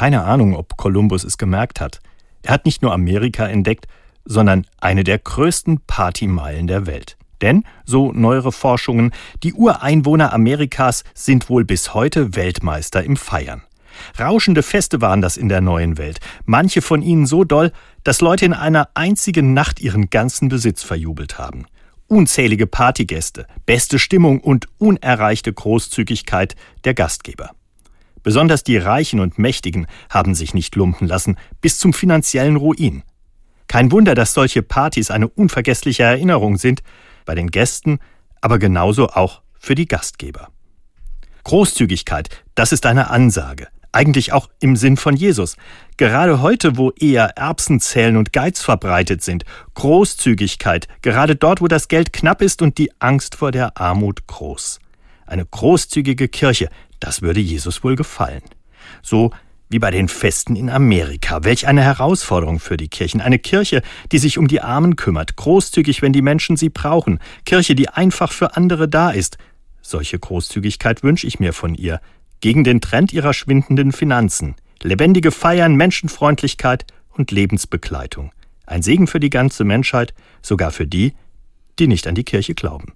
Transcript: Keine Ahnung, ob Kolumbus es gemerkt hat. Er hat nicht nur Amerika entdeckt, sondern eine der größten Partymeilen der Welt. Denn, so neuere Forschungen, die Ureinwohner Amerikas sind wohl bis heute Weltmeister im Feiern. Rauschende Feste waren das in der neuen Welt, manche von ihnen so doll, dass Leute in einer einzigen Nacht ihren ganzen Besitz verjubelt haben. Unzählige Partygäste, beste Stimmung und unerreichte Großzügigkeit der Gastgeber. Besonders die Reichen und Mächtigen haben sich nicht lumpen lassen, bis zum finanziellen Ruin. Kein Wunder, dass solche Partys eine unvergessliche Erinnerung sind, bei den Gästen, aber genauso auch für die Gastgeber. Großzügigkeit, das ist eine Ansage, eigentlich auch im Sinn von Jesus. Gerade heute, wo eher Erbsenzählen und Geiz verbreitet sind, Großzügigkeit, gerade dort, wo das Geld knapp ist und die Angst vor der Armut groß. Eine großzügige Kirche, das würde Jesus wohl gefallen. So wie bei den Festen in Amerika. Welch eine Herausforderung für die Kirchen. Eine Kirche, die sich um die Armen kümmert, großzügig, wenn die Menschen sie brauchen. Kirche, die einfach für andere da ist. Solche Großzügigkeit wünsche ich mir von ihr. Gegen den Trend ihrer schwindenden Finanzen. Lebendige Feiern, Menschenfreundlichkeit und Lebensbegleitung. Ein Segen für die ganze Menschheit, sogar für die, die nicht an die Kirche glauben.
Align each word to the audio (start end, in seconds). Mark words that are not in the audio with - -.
Keine 0.00 0.24
Ahnung, 0.24 0.56
ob 0.56 0.78
Kolumbus 0.78 1.24
es 1.24 1.36
gemerkt 1.36 1.78
hat. 1.78 2.00
Er 2.40 2.54
hat 2.54 2.64
nicht 2.64 2.80
nur 2.80 2.94
Amerika 2.94 3.46
entdeckt, 3.46 3.86
sondern 4.24 4.64
eine 4.80 5.04
der 5.04 5.18
größten 5.18 5.80
Partymeilen 5.86 6.66
der 6.68 6.86
Welt. 6.86 7.18
Denn, 7.42 7.64
so 7.84 8.10
neuere 8.10 8.50
Forschungen, 8.50 9.12
die 9.42 9.52
Ureinwohner 9.52 10.32
Amerikas 10.32 11.04
sind 11.12 11.50
wohl 11.50 11.66
bis 11.66 11.92
heute 11.92 12.34
Weltmeister 12.34 13.04
im 13.04 13.18
Feiern. 13.18 13.60
Rauschende 14.18 14.62
Feste 14.62 15.02
waren 15.02 15.20
das 15.20 15.36
in 15.36 15.50
der 15.50 15.60
neuen 15.60 15.98
Welt, 15.98 16.20
manche 16.46 16.80
von 16.80 17.02
ihnen 17.02 17.26
so 17.26 17.44
doll, 17.44 17.70
dass 18.02 18.22
Leute 18.22 18.46
in 18.46 18.54
einer 18.54 18.88
einzigen 18.94 19.52
Nacht 19.52 19.80
ihren 19.80 20.08
ganzen 20.08 20.48
Besitz 20.48 20.82
verjubelt 20.82 21.36
haben. 21.36 21.66
Unzählige 22.06 22.66
Partygäste, 22.66 23.46
beste 23.66 23.98
Stimmung 23.98 24.40
und 24.40 24.64
unerreichte 24.78 25.52
Großzügigkeit 25.52 26.56
der 26.84 26.94
Gastgeber. 26.94 27.50
Besonders 28.22 28.64
die 28.64 28.76
Reichen 28.76 29.20
und 29.20 29.38
Mächtigen 29.38 29.86
haben 30.10 30.34
sich 30.34 30.54
nicht 30.54 30.76
lumpen 30.76 31.08
lassen, 31.08 31.36
bis 31.60 31.78
zum 31.78 31.92
finanziellen 31.92 32.56
Ruin. 32.56 33.02
Kein 33.68 33.92
Wunder, 33.92 34.14
dass 34.14 34.34
solche 34.34 34.62
Partys 34.62 35.10
eine 35.10 35.28
unvergessliche 35.28 36.02
Erinnerung 36.02 36.56
sind, 36.56 36.82
bei 37.24 37.34
den 37.34 37.50
Gästen, 37.50 38.00
aber 38.40 38.58
genauso 38.58 39.08
auch 39.08 39.42
für 39.58 39.74
die 39.74 39.86
Gastgeber. 39.86 40.48
Großzügigkeit, 41.44 42.28
das 42.54 42.72
ist 42.72 42.86
eine 42.86 43.10
Ansage, 43.10 43.68
eigentlich 43.92 44.32
auch 44.32 44.48
im 44.60 44.76
Sinn 44.76 44.96
von 44.96 45.16
Jesus. 45.16 45.56
Gerade 45.96 46.42
heute, 46.42 46.76
wo 46.76 46.90
eher 46.90 47.36
Erbsenzählen 47.36 48.16
und 48.16 48.32
Geiz 48.32 48.60
verbreitet 48.60 49.22
sind, 49.22 49.44
Großzügigkeit, 49.74 50.88
gerade 51.02 51.36
dort, 51.36 51.60
wo 51.60 51.68
das 51.68 51.88
Geld 51.88 52.12
knapp 52.12 52.42
ist 52.42 52.62
und 52.62 52.78
die 52.78 52.90
Angst 53.00 53.36
vor 53.36 53.52
der 53.52 53.78
Armut 53.78 54.26
groß. 54.26 54.80
Eine 55.26 55.46
großzügige 55.46 56.28
Kirche, 56.28 56.68
das 57.00 57.22
würde 57.22 57.40
Jesus 57.40 57.82
wohl 57.82 57.96
gefallen. 57.96 58.42
So 59.02 59.32
wie 59.70 59.78
bei 59.78 59.90
den 59.90 60.08
Festen 60.08 60.56
in 60.56 60.68
Amerika. 60.68 61.44
Welch 61.44 61.66
eine 61.66 61.82
Herausforderung 61.82 62.58
für 62.58 62.76
die 62.76 62.88
Kirchen. 62.88 63.20
Eine 63.20 63.38
Kirche, 63.38 63.82
die 64.10 64.18
sich 64.18 64.36
um 64.36 64.48
die 64.48 64.60
Armen 64.60 64.96
kümmert, 64.96 65.36
großzügig, 65.36 66.02
wenn 66.02 66.12
die 66.12 66.22
Menschen 66.22 66.56
sie 66.56 66.70
brauchen. 66.70 67.20
Kirche, 67.46 67.76
die 67.76 67.88
einfach 67.88 68.32
für 68.32 68.56
andere 68.56 68.88
da 68.88 69.10
ist. 69.10 69.38
Solche 69.80 70.18
Großzügigkeit 70.18 71.02
wünsche 71.02 71.26
ich 71.26 71.38
mir 71.38 71.52
von 71.52 71.74
ihr. 71.74 72.00
Gegen 72.40 72.64
den 72.64 72.80
Trend 72.80 73.12
ihrer 73.12 73.32
schwindenden 73.32 73.92
Finanzen. 73.92 74.56
Lebendige 74.82 75.30
Feiern, 75.30 75.76
Menschenfreundlichkeit 75.76 76.84
und 77.10 77.30
Lebensbegleitung. 77.30 78.32
Ein 78.66 78.82
Segen 78.82 79.06
für 79.06 79.20
die 79.20 79.30
ganze 79.30 79.64
Menschheit, 79.64 80.14
sogar 80.42 80.72
für 80.72 80.86
die, 80.86 81.14
die 81.78 81.86
nicht 81.86 82.06
an 82.06 82.14
die 82.14 82.24
Kirche 82.24 82.54
glauben. 82.54 82.88